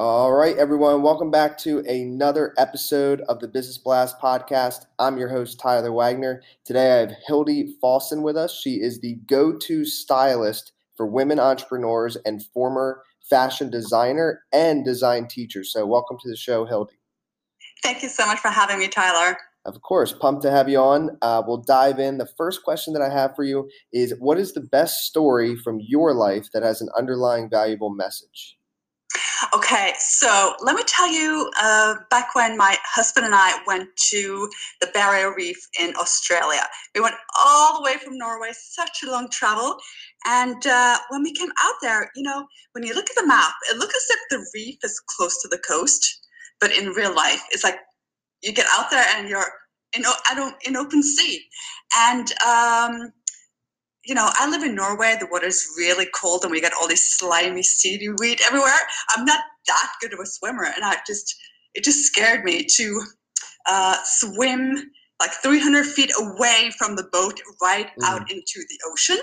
[0.00, 4.86] All right, everyone, welcome back to another episode of the Business Blast podcast.
[5.00, 6.40] I'm your host, Tyler Wagner.
[6.64, 8.54] Today I have Hildy Fawson with us.
[8.54, 15.26] She is the go to stylist for women entrepreneurs and former fashion designer and design
[15.26, 15.64] teacher.
[15.64, 16.94] So, welcome to the show, Hildy.
[17.82, 19.36] Thank you so much for having me, Tyler.
[19.64, 21.18] Of course, pumped to have you on.
[21.22, 22.18] Uh, we'll dive in.
[22.18, 25.80] The first question that I have for you is What is the best story from
[25.80, 28.58] your life that has an underlying valuable message?
[29.54, 34.48] Okay, so let me tell you uh, back when my husband and I went to
[34.80, 36.66] the Barrier Reef in Australia.
[36.94, 39.76] We went all the way from Norway, such a long travel.
[40.26, 43.54] And uh, when we came out there, you know, when you look at the map,
[43.70, 46.26] it looks as if the reef is close to the coast,
[46.60, 47.78] but in real life, it's like
[48.42, 49.50] you get out there and you're
[49.96, 51.42] in, I don't, in open sea.
[51.96, 53.12] And um,
[54.08, 55.16] you know, I live in Norway.
[55.20, 58.72] The water is really cold, and we get all this slimy seaweed everywhere.
[59.14, 61.36] I'm not that good of a swimmer, and I just
[61.74, 63.02] it just scared me to
[63.66, 68.04] uh, swim like 300 feet away from the boat, right mm.
[68.04, 69.18] out into the ocean.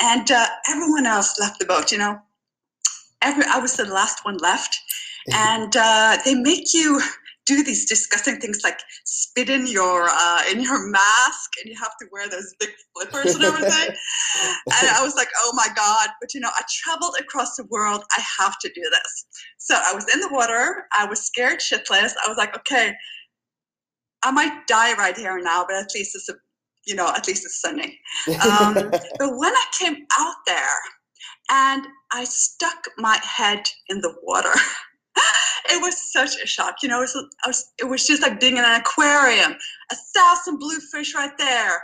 [0.00, 1.90] And uh, everyone else left the boat.
[1.90, 2.18] You know,
[3.20, 4.78] every I was the last one left,
[5.34, 7.02] and uh, they make you
[7.46, 11.96] do these disgusting things like spit in your uh, in your mask and you have
[12.00, 13.88] to wear those big flippers and everything?
[14.38, 16.08] And i was like oh my god.
[16.20, 18.04] But you know i traveled across the world.
[18.16, 19.26] I have to do this.
[19.58, 20.86] So i was in the water.
[20.96, 22.12] I was scared shitless.
[22.24, 22.94] I was like okay
[24.24, 26.34] i might die right here now but at least it's a
[26.86, 27.98] you know at least it's sunny.
[28.42, 28.74] Um,
[29.18, 30.78] but when i came out there
[31.50, 34.52] and i stuck my head in the water
[35.70, 36.76] it was such a shock.
[36.82, 39.54] You know, it was, was, it was just like being in an aquarium.
[39.92, 41.82] A thousand bluefish right there,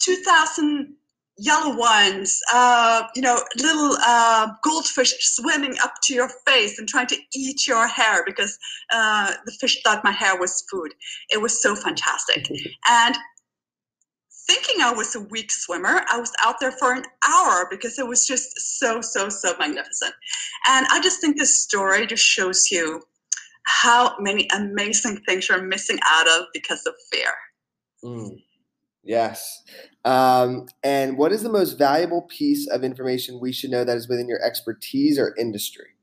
[0.00, 0.94] two thousand
[1.38, 2.40] yellow ones.
[2.52, 7.66] Uh, you know, little uh, goldfish swimming up to your face and trying to eat
[7.66, 8.58] your hair because
[8.92, 10.94] uh, the fish thought my hair was food.
[11.30, 12.48] It was so fantastic,
[12.88, 13.16] and
[14.46, 18.06] thinking I was a weak swimmer, I was out there for an hour because it
[18.06, 20.14] was just so, so, so magnificent.
[20.68, 23.02] And I just think this story just shows you
[23.66, 27.32] how many amazing things you're missing out of because of fear.
[28.04, 28.36] Mm.
[29.02, 29.62] Yes.
[30.04, 34.08] Um, and what is the most valuable piece of information we should know that is
[34.08, 35.95] within your expertise or industry?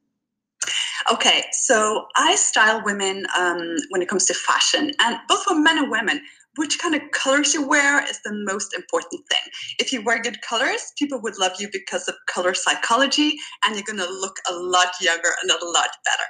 [1.11, 5.77] Okay, so I style women um, when it comes to fashion, and both for men
[5.77, 6.21] and women
[6.55, 9.51] which kind of colors you wear is the most important thing.
[9.79, 13.83] If you wear good colors, people would love you because of color psychology, and you're
[13.85, 16.23] going to look a lot younger and a lot better.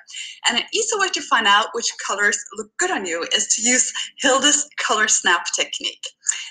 [0.48, 3.62] And an easy way to find out which colors look good on you is to
[3.62, 6.04] use Hilda's color snap technique.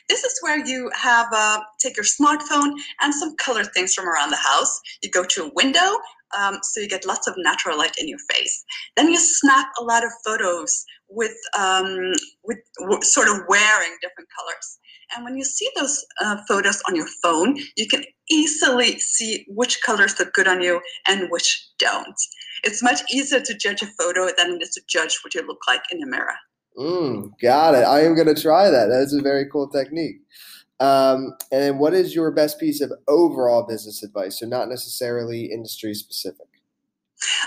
[0.08, 4.30] This is where you have uh, take your smartphone and some color things from around
[4.30, 4.80] the house.
[5.02, 5.96] You go to a window,
[6.38, 8.64] um, so you get lots of natural light in your face.
[8.96, 12.12] Then you snap a lot of photos with um,
[12.44, 14.78] with w- sort of wearing different colors.
[15.14, 19.82] And when you see those uh, photos on your phone, you can easily see which
[19.84, 22.14] colors look good on you and which don't.
[22.64, 25.60] It's much easier to judge a photo than it is to judge what you look
[25.66, 26.34] like in a mirror.
[26.78, 27.84] Mm, got it.
[27.84, 28.86] I am going to try that.
[28.86, 30.16] That's a very cool technique.
[30.82, 34.40] Um, and then, what is your best piece of overall business advice?
[34.40, 36.48] So, not necessarily industry specific.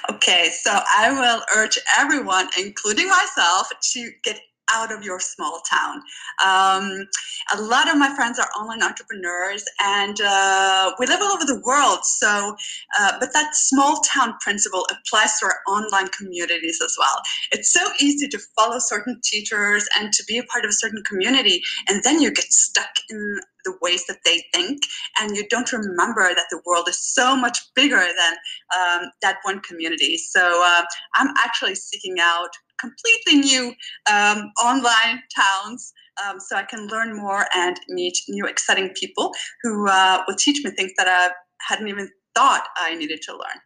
[0.10, 4.40] Okay, so I will urge everyone, including myself, to get
[4.74, 6.02] out of your small town.
[6.46, 7.08] Um,
[7.54, 11.62] a lot of my friends are online entrepreneurs, and uh, we live all over the
[11.66, 12.00] world.
[12.04, 12.56] So,
[13.00, 17.22] uh, but that small town principle applies to our online communities as well.
[17.52, 21.04] It's so easy to follow certain teachers and to be a part of a certain
[21.04, 24.82] community, and then you get stuck in the ways that they think,
[25.20, 28.34] and you don't remember that the world is so much bigger than
[28.78, 30.18] um, that one community.
[30.18, 30.84] So uh,
[31.16, 33.74] I'm actually seeking out completely new
[34.12, 39.34] um, online towns um, so I can learn more and meet new exciting people
[39.64, 41.32] who uh, will teach me things that I
[41.68, 43.60] hadn't even thought I needed to learn.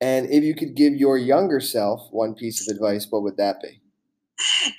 [0.00, 3.62] And if you could give your younger self one piece of advice, what would that
[3.62, 3.80] be?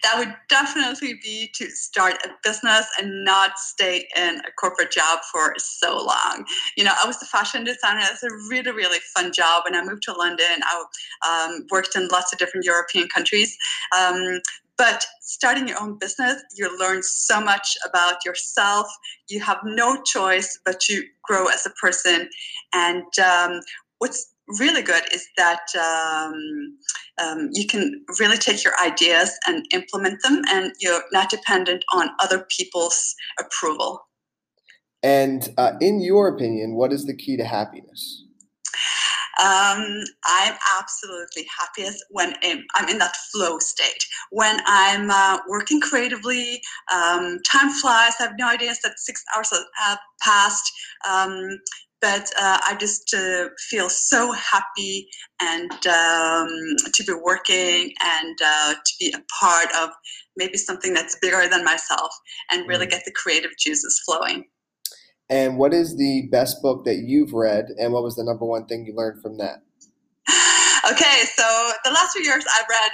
[0.03, 5.19] That would definitely be to start a business and not stay in a corporate job
[5.31, 6.45] for so long.
[6.77, 8.01] You know, I was a fashion designer.
[8.03, 9.63] It's a really, really fun job.
[9.65, 13.57] When I moved to London, I um, worked in lots of different European countries.
[13.97, 14.39] Um,
[14.77, 18.87] but starting your own business, you learn so much about yourself.
[19.29, 22.29] You have no choice but to grow as a person.
[22.73, 23.61] And um,
[23.99, 26.77] what's really good is that um,
[27.21, 32.09] um, you can really take your ideas and implement them, and you're not dependent on
[32.19, 34.07] other people's approval.
[35.03, 38.23] And uh, in your opinion, what is the key to happiness?
[39.37, 44.05] Um, I'm absolutely happiest when I'm in that flow state.
[44.31, 46.61] When I'm uh, working creatively,
[46.93, 48.13] um, time flies.
[48.19, 50.71] I have no idea that six hours have passed.
[51.07, 51.59] Um,
[52.05, 55.09] but uh, I just uh, feel so happy
[55.41, 56.47] and um,
[56.93, 59.89] to be working and uh, to be a part of
[60.37, 62.11] maybe something that's bigger than myself
[62.51, 62.91] and really mm.
[62.91, 64.45] get the creative juices flowing.
[65.31, 68.67] And what is the best book that you've read, and what was the number one
[68.67, 69.63] thing you learned from that?
[70.91, 72.91] Okay, so the last few years I've read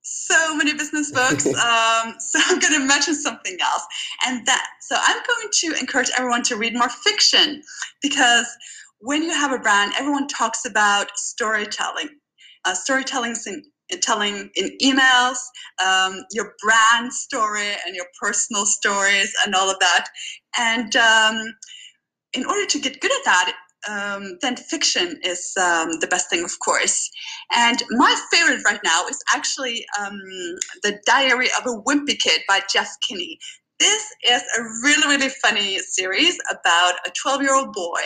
[0.00, 1.46] so many business books.
[1.62, 3.86] Um, so I'm going to mention something else,
[4.26, 4.66] and that.
[4.80, 7.62] So I'm going to encourage everyone to read more fiction
[8.02, 8.46] because
[8.98, 12.08] when you have a brand, everyone talks about storytelling.
[12.64, 13.62] Uh, storytelling in,
[14.00, 15.36] telling in emails,
[15.84, 20.06] um, your brand story and your personal stories and all of that.
[20.56, 21.54] And um,
[22.32, 23.52] in order to get good at that,
[23.88, 27.10] um, then fiction is um, the best thing, of course.
[27.52, 30.18] And my favorite right now is actually um,
[30.82, 33.38] The Diary of a Wimpy Kid by Jeff Kinney.
[33.78, 38.00] This is a really, really funny series about a 12 year old boy.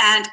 [0.00, 0.26] And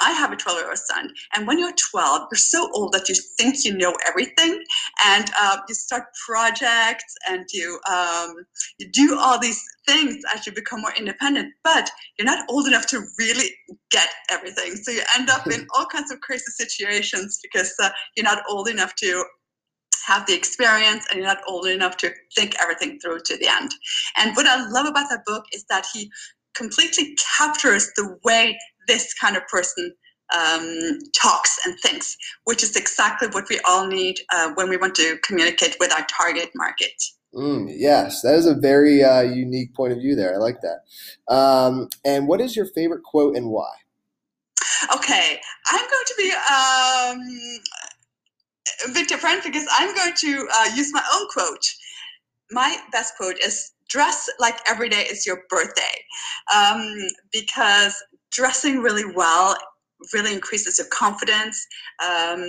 [0.00, 3.08] I have a 12 year old son, and when you're 12, you're so old that
[3.08, 4.62] you think you know everything,
[5.06, 8.34] and uh, you start projects and you um,
[8.78, 11.52] you do all these things as you become more independent.
[11.64, 13.48] But you're not old enough to really
[13.90, 18.24] get everything, so you end up in all kinds of crazy situations because uh, you're
[18.24, 19.24] not old enough to
[20.06, 23.70] have the experience and you're not old enough to think everything through to the end.
[24.16, 26.10] And what I love about that book is that he
[26.54, 28.58] completely captures the way
[28.88, 29.92] this kind of person
[30.34, 34.94] um, talks and thinks, which is exactly what we all need uh, when we want
[34.96, 37.02] to communicate with our target market.
[37.34, 40.34] Mm, yes, that is a very uh, unique point of view there.
[40.34, 41.32] I like that.
[41.32, 43.70] Um, and what is your favorite quote and why?
[44.94, 45.38] Okay,
[45.68, 47.60] I'm going to be um,
[48.86, 51.64] a bit different because I'm going to uh, use my own quote.
[52.50, 55.82] My best quote is dress like every day is your birthday
[56.54, 56.96] um,
[57.32, 59.56] because dressing really well
[60.12, 61.66] really increases your confidence.
[62.06, 62.44] Um,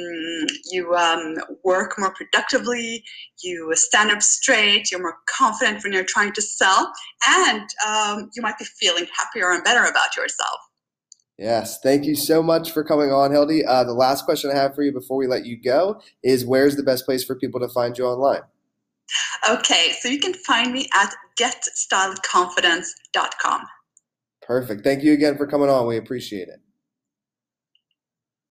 [0.72, 3.04] you um, work more productively.
[3.44, 4.92] You stand up straight.
[4.92, 6.92] You're more confident when you're trying to sell,
[7.28, 10.60] and um, you might be feeling happier and better about yourself.
[11.38, 13.64] Yes, thank you so much for coming on, Hildy.
[13.64, 16.76] Uh, the last question I have for you before we let you go is: Where's
[16.76, 18.42] the best place for people to find you online?
[19.50, 23.62] Okay, so you can find me at getstyledconfidence.com.
[24.42, 24.84] Perfect.
[24.84, 25.86] Thank you again for coming on.
[25.88, 26.60] We appreciate it.